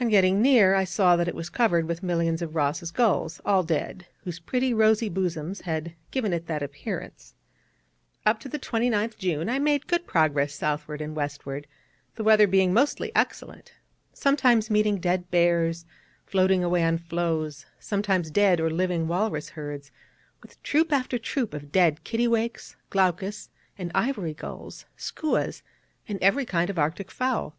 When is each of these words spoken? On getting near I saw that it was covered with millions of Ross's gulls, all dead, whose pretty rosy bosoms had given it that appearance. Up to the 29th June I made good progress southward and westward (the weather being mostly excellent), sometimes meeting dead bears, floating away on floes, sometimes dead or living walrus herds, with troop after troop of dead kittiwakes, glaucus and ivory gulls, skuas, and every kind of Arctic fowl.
On 0.00 0.08
getting 0.08 0.42
near 0.42 0.74
I 0.74 0.82
saw 0.82 1.14
that 1.14 1.28
it 1.28 1.36
was 1.36 1.48
covered 1.48 1.86
with 1.86 2.02
millions 2.02 2.42
of 2.42 2.56
Ross's 2.56 2.90
gulls, 2.90 3.40
all 3.44 3.62
dead, 3.62 4.08
whose 4.24 4.40
pretty 4.40 4.74
rosy 4.74 5.08
bosoms 5.08 5.60
had 5.60 5.94
given 6.10 6.32
it 6.32 6.46
that 6.48 6.64
appearance. 6.64 7.36
Up 8.26 8.40
to 8.40 8.48
the 8.48 8.58
29th 8.58 9.16
June 9.18 9.48
I 9.48 9.60
made 9.60 9.86
good 9.86 10.04
progress 10.04 10.52
southward 10.54 11.00
and 11.00 11.14
westward 11.14 11.68
(the 12.16 12.24
weather 12.24 12.48
being 12.48 12.72
mostly 12.72 13.12
excellent), 13.14 13.72
sometimes 14.12 14.68
meeting 14.68 14.98
dead 14.98 15.30
bears, 15.30 15.86
floating 16.26 16.64
away 16.64 16.82
on 16.82 16.98
floes, 16.98 17.64
sometimes 17.78 18.32
dead 18.32 18.58
or 18.58 18.68
living 18.68 19.06
walrus 19.06 19.50
herds, 19.50 19.92
with 20.42 20.60
troop 20.64 20.92
after 20.92 21.20
troop 21.20 21.54
of 21.54 21.70
dead 21.70 22.00
kittiwakes, 22.02 22.74
glaucus 22.90 23.48
and 23.78 23.92
ivory 23.94 24.34
gulls, 24.34 24.86
skuas, 24.96 25.62
and 26.08 26.20
every 26.20 26.44
kind 26.44 26.68
of 26.68 26.80
Arctic 26.80 27.12
fowl. 27.12 27.54